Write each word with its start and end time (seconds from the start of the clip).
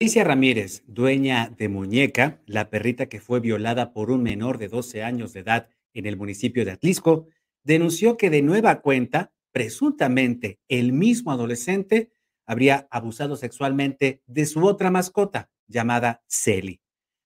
Alicia 0.00 0.22
Ramírez, 0.22 0.84
dueña 0.86 1.52
de 1.58 1.68
Muñeca, 1.68 2.40
la 2.46 2.70
perrita 2.70 3.08
que 3.08 3.20
fue 3.20 3.40
violada 3.40 3.92
por 3.92 4.12
un 4.12 4.22
menor 4.22 4.58
de 4.58 4.68
12 4.68 5.02
años 5.02 5.32
de 5.32 5.40
edad 5.40 5.70
en 5.92 6.06
el 6.06 6.16
municipio 6.16 6.64
de 6.64 6.70
Atlisco, 6.70 7.26
denunció 7.64 8.16
que 8.16 8.30
de 8.30 8.40
nueva 8.40 8.80
cuenta, 8.80 9.32
presuntamente 9.50 10.60
el 10.68 10.92
mismo 10.92 11.32
adolescente 11.32 12.12
habría 12.46 12.86
abusado 12.92 13.34
sexualmente 13.34 14.22
de 14.28 14.46
su 14.46 14.64
otra 14.64 14.92
mascota, 14.92 15.50
llamada 15.66 16.22
Celi. 16.28 16.80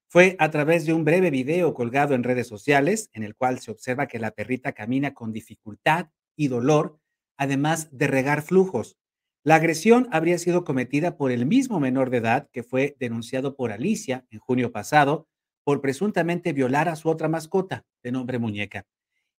Fue 0.09 0.35
a 0.39 0.51
través 0.51 0.87
de 0.87 0.95
un 0.95 1.05
breve 1.05 1.31
video 1.31 1.75
colgado 1.75 2.15
en 2.15 2.23
redes 2.25 2.47
sociales, 2.47 3.11
en 3.13 3.23
el 3.23 3.37
cual 3.37 3.61
se 3.61 3.71
observa 3.71 4.09
que 4.09 4.19
la 4.19 4.31
perrita 4.31 4.73
camina 4.73 5.13
con 5.13 5.31
dificultad 5.31 6.07
y 6.37 6.49
dolor, 6.49 6.99
además 7.37 7.91
de 7.93 8.07
regar 8.07 8.41
flujos. 8.41 8.97
La 9.45 9.57
agresión 9.57 10.07
habría 10.13 10.39
sido 10.39 10.63
cometida 10.63 11.17
por 11.17 11.33
el 11.33 11.47
mismo 11.47 11.81
menor 11.81 12.11
de 12.11 12.19
edad 12.19 12.49
que 12.53 12.63
fue 12.63 12.97
denunciado 13.01 13.57
por 13.57 13.73
Alicia 13.73 14.25
en 14.31 14.39
junio 14.39 14.71
pasado 14.71 15.27
por 15.65 15.81
presuntamente 15.81 16.53
violar 16.53 16.89
a 16.89 16.95
su 16.95 17.09
otra 17.09 17.29
mascota, 17.29 17.85
de 18.05 18.13
nombre 18.13 18.39
Muñeca. 18.39 18.87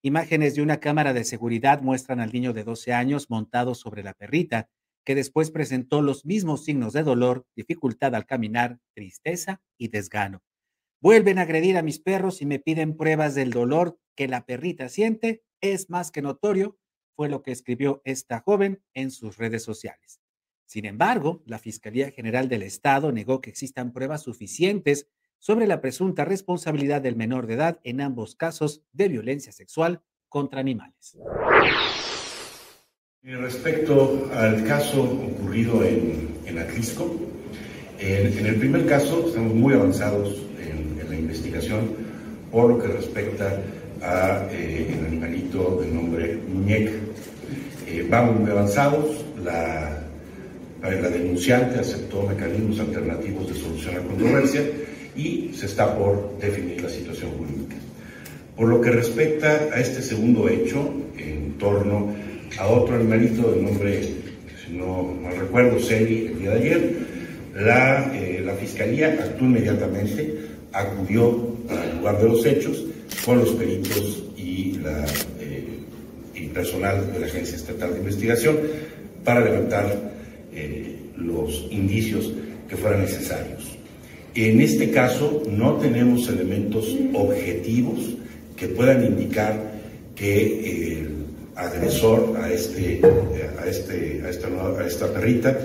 Imágenes 0.02 0.54
de 0.54 0.62
una 0.62 0.78
cámara 0.78 1.14
de 1.14 1.24
seguridad 1.24 1.80
muestran 1.80 2.20
al 2.20 2.32
niño 2.32 2.52
de 2.52 2.64
12 2.64 2.92
años 2.92 3.30
montado 3.30 3.74
sobre 3.74 4.02
la 4.02 4.12
perrita, 4.12 4.68
que 5.06 5.14
después 5.14 5.50
presentó 5.50 6.02
los 6.02 6.26
mismos 6.26 6.64
signos 6.64 6.92
de 6.92 7.02
dolor, 7.02 7.46
dificultad 7.56 8.14
al 8.14 8.26
caminar, 8.26 8.78
tristeza 8.94 9.62
y 9.78 9.88
desgano. 9.88 10.42
Vuelven 11.00 11.38
a 11.38 11.42
agredir 11.42 11.78
a 11.78 11.82
mis 11.82 11.98
perros 11.98 12.42
y 12.42 12.46
me 12.46 12.58
piden 12.58 12.98
pruebas 12.98 13.34
del 13.34 13.50
dolor 13.50 13.98
que 14.14 14.28
la 14.28 14.44
perrita 14.44 14.90
siente. 14.90 15.42
Es 15.62 15.88
más 15.88 16.10
que 16.10 16.20
notorio 16.20 16.76
fue 17.14 17.28
lo 17.28 17.42
que 17.42 17.52
escribió 17.52 18.02
esta 18.04 18.40
joven 18.40 18.82
en 18.92 19.10
sus 19.10 19.38
redes 19.38 19.62
sociales. 19.62 20.20
Sin 20.66 20.84
embargo, 20.86 21.42
la 21.46 21.58
Fiscalía 21.58 22.10
General 22.10 22.48
del 22.48 22.62
Estado 22.62 23.12
negó 23.12 23.40
que 23.40 23.50
existan 23.50 23.92
pruebas 23.92 24.22
suficientes 24.22 25.08
sobre 25.38 25.66
la 25.66 25.80
presunta 25.80 26.24
responsabilidad 26.24 27.02
del 27.02 27.16
menor 27.16 27.46
de 27.46 27.54
edad 27.54 27.80
en 27.84 28.00
ambos 28.00 28.34
casos 28.34 28.82
de 28.92 29.08
violencia 29.08 29.52
sexual 29.52 30.02
contra 30.28 30.60
animales. 30.60 31.18
Respecto 33.22 34.30
al 34.32 34.64
caso 34.64 35.02
ocurrido 35.02 35.84
en, 35.84 36.38
en 36.46 36.58
Atlisco, 36.58 37.14
en, 37.98 38.46
el 38.46 38.56
primer 38.56 38.86
caso 38.86 39.28
estamos 39.28 39.54
muy 39.54 39.72
avanzados 39.74 40.42
en, 40.58 41.08
la 41.08 41.16
investigación 41.16 41.90
por 42.50 42.70
lo 42.70 42.78
que 42.78 42.88
respecta 42.88 43.62
a 44.04 44.46
eh, 44.52 44.86
el 44.98 45.06
animalito 45.06 45.80
de 45.80 45.90
nombre 45.90 46.38
muñeca. 46.48 46.92
Eh, 47.88 48.06
vamos 48.08 48.40
muy 48.40 48.50
avanzados, 48.50 49.24
la, 49.42 50.02
la 50.82 51.08
denunciante 51.08 51.80
aceptó 51.80 52.22
mecanismos 52.22 52.80
alternativos 52.80 53.48
de 53.48 53.54
solución 53.54 53.96
a 53.96 54.00
controversia 54.00 54.62
y 55.16 55.50
se 55.54 55.66
está 55.66 55.96
por 55.96 56.38
definir 56.38 56.82
la 56.82 56.90
situación 56.90 57.30
jurídica. 57.32 57.76
Por 58.56 58.68
lo 58.68 58.80
que 58.80 58.90
respecta 58.90 59.68
a 59.72 59.80
este 59.80 60.02
segundo 60.02 60.48
hecho, 60.48 60.92
en 61.16 61.54
torno 61.58 62.14
a 62.58 62.66
otro 62.66 62.96
animalito 62.96 63.52
de 63.52 63.62
nombre, 63.62 64.02
si 64.64 64.72
no 64.72 65.14
mal 65.22 65.36
recuerdo, 65.36 65.80
Celi, 65.80 66.26
el 66.26 66.38
día 66.38 66.50
de 66.50 66.56
ayer, 66.56 66.96
la, 67.54 68.12
eh, 68.14 68.42
la 68.44 68.54
Fiscalía 68.54 69.16
actuó 69.20 69.46
inmediatamente, 69.46 70.34
acudió 70.72 71.54
al 71.68 71.98
lugar 71.98 72.18
de 72.20 72.28
los 72.28 72.44
hechos, 72.44 72.84
con 73.24 73.38
los 73.38 73.50
peritos 73.50 74.22
y, 74.36 74.78
la, 74.82 75.04
eh, 75.40 75.78
y 76.34 76.46
personal 76.48 77.12
de 77.12 77.20
la 77.20 77.26
Agencia 77.26 77.56
Estatal 77.56 77.92
de 77.92 77.98
Investigación 78.00 78.58
para 79.24 79.40
levantar 79.40 80.12
eh, 80.52 80.96
los 81.16 81.66
indicios 81.70 82.32
que 82.68 82.76
fueran 82.76 83.02
necesarios. 83.02 83.76
En 84.34 84.60
este 84.60 84.90
caso 84.90 85.42
no 85.48 85.74
tenemos 85.76 86.28
elementos 86.28 86.94
objetivos 87.14 88.00
que 88.56 88.68
puedan 88.68 89.04
indicar 89.04 89.72
que 90.14 90.98
el 90.98 91.24
agresor 91.54 92.36
a, 92.40 92.52
este, 92.52 93.00
a, 93.58 93.66
este, 93.66 94.22
a, 94.24 94.28
esta, 94.28 94.48
a 94.48 94.86
esta 94.86 95.12
perrita 95.12 95.56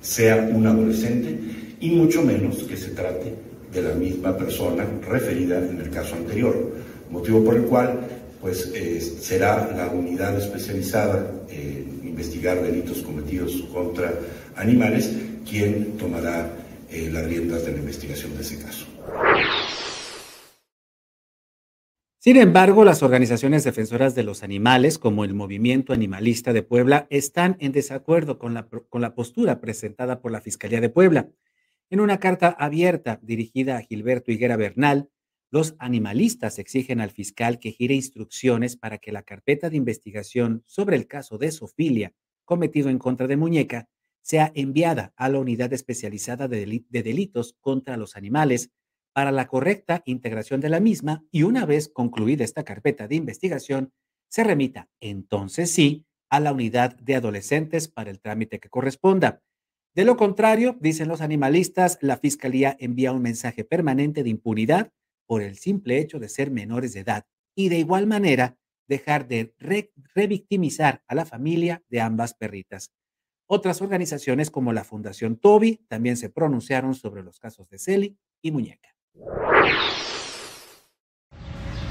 sea 0.00 0.50
un 0.52 0.66
adolescente 0.66 1.38
y 1.80 1.90
mucho 1.90 2.22
menos 2.22 2.64
que 2.64 2.76
se 2.76 2.90
trate 2.90 3.32
de 3.72 3.82
la 3.82 3.94
misma 3.94 4.36
persona 4.36 4.84
referida 5.08 5.58
en 5.58 5.80
el 5.80 5.90
caso 5.90 6.16
anterior 6.16 6.72
motivo 7.10 7.44
por 7.44 7.56
el 7.56 7.62
cual 7.62 8.00
pues 8.40 8.70
eh, 8.74 9.00
será 9.00 9.72
la 9.76 9.88
unidad 9.88 10.36
especializada 10.38 11.32
en 11.48 12.00
investigar 12.04 12.62
delitos 12.62 13.02
cometidos 13.02 13.62
contra 13.72 14.14
animales 14.56 15.16
quien 15.48 15.96
tomará 15.96 16.50
eh, 16.90 17.10
las 17.12 17.26
riendas 17.26 17.64
de 17.64 17.72
la 17.72 17.78
investigación 17.78 18.34
de 18.34 18.42
ese 18.42 18.62
caso. 18.62 18.86
Sin 22.20 22.36
embargo, 22.36 22.84
las 22.84 23.02
organizaciones 23.02 23.64
defensoras 23.64 24.14
de 24.14 24.24
los 24.24 24.42
animales, 24.42 24.98
como 24.98 25.24
el 25.24 25.34
Movimiento 25.34 25.92
Animalista 25.92 26.52
de 26.52 26.62
Puebla, 26.62 27.06
están 27.10 27.56
en 27.60 27.72
desacuerdo 27.72 28.38
con 28.38 28.54
la, 28.54 28.68
con 28.68 29.00
la 29.00 29.14
postura 29.14 29.60
presentada 29.60 30.20
por 30.20 30.32
la 30.32 30.40
Fiscalía 30.40 30.80
de 30.80 30.88
Puebla. 30.88 31.28
En 31.90 32.00
una 32.00 32.18
carta 32.18 32.48
abierta 32.48 33.20
dirigida 33.22 33.76
a 33.76 33.82
Gilberto 33.82 34.32
Higuera 34.32 34.56
Bernal, 34.56 35.08
los 35.50 35.74
animalistas 35.78 36.58
exigen 36.58 37.00
al 37.00 37.10
fiscal 37.10 37.58
que 37.58 37.72
gire 37.72 37.94
instrucciones 37.94 38.76
para 38.76 38.98
que 38.98 39.12
la 39.12 39.22
carpeta 39.22 39.70
de 39.70 39.76
investigación 39.76 40.62
sobre 40.66 40.96
el 40.96 41.06
caso 41.06 41.38
de 41.38 41.50
Sofilia 41.50 42.12
cometido 42.44 42.90
en 42.90 42.98
contra 42.98 43.26
de 43.26 43.36
Muñeca 43.36 43.88
sea 44.22 44.52
enviada 44.54 45.12
a 45.16 45.28
la 45.28 45.38
unidad 45.38 45.72
especializada 45.72 46.48
de, 46.48 46.84
delitos 46.90 47.56
contra 47.60 47.96
los 47.96 48.16
animales 48.16 48.70
para 49.14 49.32
la 49.32 49.46
correcta 49.46 50.02
integración 50.04 50.60
de 50.60 50.68
la 50.68 50.80
misma 50.80 51.24
y 51.30 51.44
una 51.44 51.64
vez 51.64 51.88
concluida 51.88 52.44
esta 52.44 52.64
carpeta 52.64 53.08
de 53.08 53.16
investigación, 53.16 53.92
se 54.28 54.44
remita 54.44 54.88
entonces 55.00 55.70
sí 55.70 56.04
a 56.28 56.40
la 56.40 56.52
unidad 56.52 56.94
de 56.96 57.14
adolescentes 57.14 57.88
para 57.88 58.10
el 58.10 58.20
trámite 58.20 58.60
que 58.60 58.68
corresponda. 58.68 59.42
De 59.94 60.04
lo 60.04 60.18
contrario, 60.18 60.76
dicen 60.78 61.08
los 61.08 61.22
animalistas, 61.22 61.98
la 62.02 62.18
Fiscalía 62.18 62.76
envía 62.78 63.12
un 63.12 63.22
mensaje 63.22 63.64
permanente 63.64 64.22
de 64.22 64.28
impunidad 64.30 64.92
por 65.28 65.42
el 65.42 65.58
simple 65.58 65.98
hecho 65.98 66.18
de 66.18 66.28
ser 66.28 66.50
menores 66.50 66.94
de 66.94 67.00
edad 67.00 67.26
y 67.54 67.68
de 67.68 67.78
igual 67.78 68.06
manera 68.06 68.56
dejar 68.88 69.28
de 69.28 69.54
revictimizar 70.14 71.02
a 71.06 71.14
la 71.14 71.26
familia 71.26 71.84
de 71.90 72.00
ambas 72.00 72.32
perritas. 72.34 72.90
Otras 73.46 73.82
organizaciones 73.82 74.50
como 74.50 74.72
la 74.72 74.84
Fundación 74.84 75.36
Toby 75.36 75.84
también 75.86 76.16
se 76.16 76.30
pronunciaron 76.30 76.94
sobre 76.94 77.22
los 77.22 77.38
casos 77.38 77.68
de 77.68 77.78
Celi 77.78 78.18
y 78.42 78.50
Muñeca. 78.50 78.88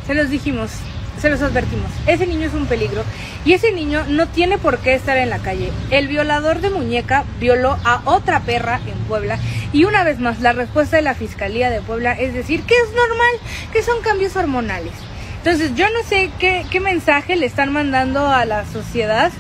Se 0.06 0.16
los 0.16 0.30
dijimos, 0.30 0.72
se 1.20 1.30
los 1.30 1.42
advertimos, 1.42 1.90
ese 2.06 2.28
niño 2.28 2.48
es 2.48 2.54
un 2.54 2.66
peligro 2.66 3.04
y 3.46 3.54
ese 3.54 3.72
niño 3.72 4.04
no 4.08 4.28
tiene 4.28 4.58
por 4.58 4.80
qué 4.80 4.94
estar 4.94 5.18
en 5.18 5.30
la 5.30 5.40
calle. 5.40 5.72
El 5.90 6.08
violador 6.08 6.62
de 6.62 6.70
muñeca 6.70 7.26
violó 7.40 7.78
a 7.84 8.02
otra 8.06 8.42
perra 8.42 8.80
en 8.88 8.98
Puebla 9.08 9.40
y 9.74 9.86
una 9.86 10.04
vez 10.04 10.20
más 10.20 10.40
la 10.42 10.54
respuesta 10.54 10.98
de 10.98 11.04
la 11.04 11.16
Fiscalía 11.16 11.70
de 11.70 11.82
Puebla 11.82 12.14
es 12.14 12.34
decir 12.34 12.64
que 12.64 12.76
es 12.76 12.90
normal, 12.96 13.72
que 13.72 13.84
son 13.84 14.02
cambios 14.02 14.36
hormonales. 14.36 14.94
Entonces 15.38 15.76
yo 15.76 15.86
no 15.90 16.04
sé 16.08 16.30
qué, 16.40 16.66
qué 16.70 16.80
mensaje 16.80 17.36
le 17.36 17.46
están 17.46 17.72
mandando 17.72 18.28
a 18.28 18.46
la 18.46 18.66
sociedad 18.66 19.32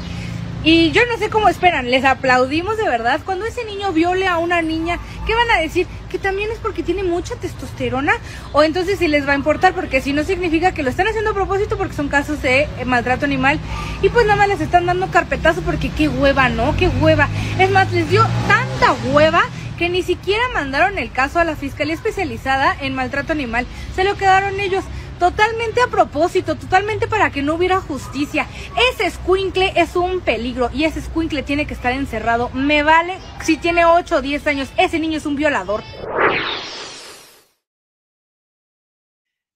y 0.63 0.91
yo 0.91 1.01
no 1.05 1.17
sé 1.17 1.29
cómo 1.29 1.49
esperan, 1.49 1.89
les 1.89 2.03
aplaudimos 2.03 2.77
de 2.77 2.83
verdad. 2.83 3.21
Cuando 3.23 3.45
ese 3.45 3.63
niño 3.65 3.93
viole 3.93 4.27
a 4.27 4.37
una 4.37 4.61
niña, 4.61 4.99
¿qué 5.25 5.35
van 5.35 5.49
a 5.51 5.59
decir? 5.59 5.87
Que 6.09 6.19
también 6.19 6.51
es 6.51 6.57
porque 6.59 6.83
tiene 6.83 7.03
mucha 7.03 7.35
testosterona. 7.35 8.13
O 8.53 8.63
entonces 8.63 8.99
si 8.99 9.07
les 9.07 9.27
va 9.27 9.33
a 9.33 9.35
importar, 9.35 9.73
porque 9.73 10.01
si 10.01 10.13
no 10.13 10.23
significa 10.23 10.73
que 10.73 10.83
lo 10.83 10.89
están 10.89 11.07
haciendo 11.07 11.31
a 11.31 11.33
propósito 11.33 11.77
porque 11.77 11.93
son 11.93 12.09
casos 12.09 12.41
de 12.41 12.63
eh, 12.63 12.85
maltrato 12.85 13.25
animal. 13.25 13.59
Y 14.01 14.09
pues 14.09 14.25
nada 14.25 14.37
más 14.37 14.47
les 14.47 14.61
están 14.61 14.85
dando 14.85 15.09
carpetazo 15.09 15.61
porque 15.61 15.89
qué 15.89 16.09
hueva, 16.09 16.49
¿no? 16.49 16.75
Qué 16.75 16.89
hueva. 16.89 17.29
Es 17.59 17.69
más, 17.71 17.91
les 17.91 18.09
dio 18.09 18.25
tanta 18.47 18.93
hueva 19.11 19.43
que 19.77 19.89
ni 19.89 20.01
siquiera 20.01 20.43
mandaron 20.53 20.97
el 20.97 21.11
caso 21.11 21.39
a 21.39 21.43
la 21.43 21.55
Fiscalía 21.55 21.93
Especializada 21.93 22.75
en 22.81 22.95
Maltrato 22.95 23.31
Animal. 23.31 23.67
Se 23.95 24.03
lo 24.03 24.17
quedaron 24.17 24.59
ellos. 24.59 24.83
Totalmente 25.19 25.81
a 25.81 25.87
propósito, 25.87 26.55
totalmente 26.55 27.07
para 27.07 27.31
que 27.31 27.41
no 27.41 27.55
hubiera 27.55 27.81
justicia. 27.81 28.47
Ese 28.93 29.09
squinkle 29.09 29.73
es 29.75 29.95
un 29.95 30.21
peligro 30.21 30.69
y 30.71 30.83
ese 30.83 31.01
squinkle 31.01 31.41
tiene 31.41 31.65
que 31.65 31.73
estar 31.73 31.91
encerrado. 31.91 32.51
Me 32.51 32.83
vale 32.83 33.17
si 33.43 33.57
tiene 33.57 33.83
8 33.83 34.17
o 34.17 34.21
10 34.21 34.45
años. 34.45 34.71
Ese 34.77 34.99
niño 34.99 35.17
es 35.17 35.25
un 35.25 35.35
violador. 35.35 35.81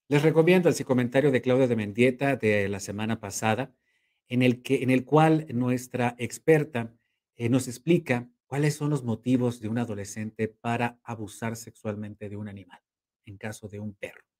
Les 0.07 0.23
recomiendo 0.23 0.67
el 0.67 0.85
comentario 0.85 1.29
de 1.29 1.41
Claudia 1.41 1.67
de 1.67 1.75
Mendieta 1.75 2.35
de 2.35 2.67
la 2.67 2.79
semana 2.79 3.19
pasada, 3.19 3.71
en 4.27 4.41
el, 4.41 4.63
que, 4.63 4.81
en 4.81 4.89
el 4.89 5.05
cual 5.05 5.45
nuestra 5.53 6.15
experta 6.17 6.91
eh, 7.37 7.49
nos 7.49 7.67
explica 7.67 8.27
cuáles 8.47 8.75
son 8.75 8.89
los 8.89 9.03
motivos 9.03 9.61
de 9.61 9.69
un 9.69 9.77
adolescente 9.77 10.47
para 10.47 10.99
abusar 11.03 11.55
sexualmente 11.55 12.29
de 12.29 12.35
un 12.35 12.49
animal, 12.49 12.81
en 13.25 13.37
caso 13.37 13.69
de 13.69 13.79
un 13.79 13.93
perro 13.93 14.30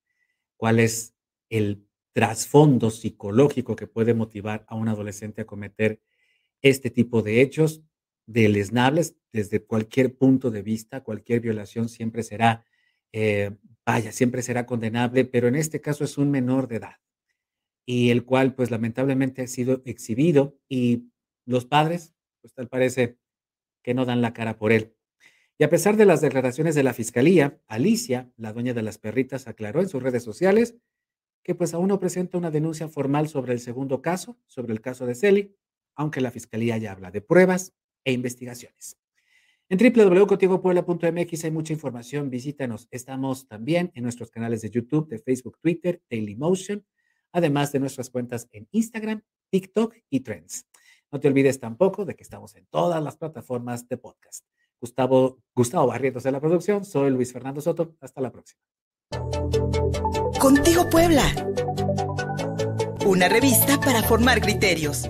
cuál 0.62 0.80
es 0.80 1.16
el 1.50 1.88
trasfondo 2.14 2.92
psicológico 2.92 3.76
que 3.76 3.88
puede 3.88 4.14
motivar 4.14 4.64
a 4.68 4.76
un 4.76 4.90
adolescente 4.90 5.42
a 5.42 5.48
cometer 5.48 6.00
este 6.62 6.92
tipo 6.92 7.24
de 7.24 7.42
hechos. 7.42 7.82
deleznables 8.28 9.16
desde 9.34 9.66
cualquier 9.66 10.16
punto 10.16 10.52
de 10.52 10.62
vista, 10.62 11.02
cualquier 11.04 11.40
violación 11.40 11.90
siempre 11.90 12.22
será, 12.22 12.64
eh, 13.12 13.58
vaya, 13.84 14.12
siempre 14.12 14.44
será 14.44 14.68
condenable, 14.68 15.26
pero 15.26 15.48
en 15.48 15.56
este 15.56 15.82
caso 15.82 16.04
es 16.04 16.20
un 16.20 16.30
menor 16.30 16.68
de 16.68 16.76
edad 16.76 16.98
y 17.84 18.12
el 18.12 18.24
cual 18.24 18.54
pues 18.54 18.70
lamentablemente 18.70 19.42
ha 19.42 19.48
sido 19.48 19.82
exhibido 19.86 20.60
y 20.70 21.10
los 21.48 21.66
padres 21.66 22.14
pues 22.40 22.54
tal 22.54 22.68
parece 22.68 23.18
que 23.84 23.96
no 23.96 24.06
dan 24.06 24.22
la 24.22 24.34
cara 24.34 24.60
por 24.60 24.72
él. 24.72 24.94
Y 25.62 25.64
a 25.64 25.70
pesar 25.70 25.96
de 25.96 26.08
las 26.08 26.22
declaraciones 26.22 26.74
de 26.74 26.82
la 26.82 26.92
fiscalía, 26.92 27.62
Alicia, 27.68 28.32
la 28.36 28.52
dueña 28.52 28.74
de 28.74 28.82
las 28.82 28.98
perritas, 28.98 29.48
aclaró 29.48 29.80
en 29.80 29.90
sus 29.90 30.02
redes 30.02 30.24
sociales 30.24 30.76
que 31.44 31.54
pues 31.54 31.76
aún 31.76 31.90
no 31.90 32.00
presenta 32.00 32.40
una 32.40 32.50
denuncia 32.50 32.88
formal 32.88 33.30
sobre 33.30 33.54
el 33.54 33.60
segundo 33.60 34.02
caso, 34.02 34.40
sobre 34.48 34.74
el 34.74 34.82
caso 34.82 35.06
de 35.06 35.14
Celi, 35.14 35.56
aunque 35.94 36.20
la 36.20 36.32
fiscalía 36.32 36.80
ya 36.80 36.94
habla 36.94 37.12
de 37.12 37.22
pruebas 37.22 37.76
e 38.04 38.12
investigaciones. 38.12 38.98
En 39.70 39.78
www.contigopuebla.mx 39.78 41.44
hay 41.46 41.52
mucha 41.52 41.74
información, 41.74 42.32
visítanos. 42.32 42.88
Estamos 42.90 43.48
también 43.48 43.92
en 43.94 44.02
nuestros 44.02 44.32
canales 44.32 44.64
de 44.64 44.72
YouTube, 44.72 45.10
de 45.10 45.20
Facebook, 45.20 45.60
Twitter, 45.60 46.02
Dailymotion, 46.10 46.84
además 47.34 47.72
de 47.72 47.82
nuestras 47.82 48.10
cuentas 48.10 48.48
en 48.52 48.68
Instagram, 48.72 49.22
TikTok 49.52 49.96
y 50.10 50.22
Trends. 50.22 50.66
No 51.12 51.20
te 51.20 51.28
olvides 51.28 51.60
tampoco 51.60 52.04
de 52.04 52.16
que 52.16 52.24
estamos 52.24 52.56
en 52.56 52.66
todas 52.66 53.04
las 53.04 53.16
plataformas 53.16 53.88
de 53.88 53.98
podcast. 53.98 54.44
Gustavo, 54.82 55.38
Gustavo 55.56 55.88
Barrientos 55.88 56.24
de 56.24 56.32
la 56.32 56.40
producción, 56.40 56.84
soy 56.84 57.12
Luis 57.12 57.32
Fernando 57.32 57.62
Soto. 57.62 57.94
Hasta 58.02 58.20
la 58.20 58.32
próxima. 58.32 58.60
Contigo 60.40 60.90
Puebla. 60.90 61.24
Una 63.06 63.30
revista 63.30 63.80
para 63.80 64.02
formar 64.02 64.42
criterios. 64.42 65.10